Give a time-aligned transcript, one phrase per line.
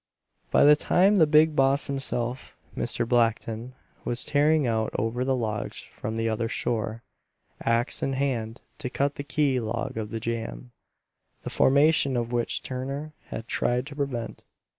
[0.49, 3.07] By that time the big boss himself, Mr.
[3.07, 7.03] Blackton, was tearing out over the logs from the other shore,
[7.63, 10.71] axe in hand, to cut the key log of the jam,
[11.43, 14.43] the formation of which Turner had tried to prevent.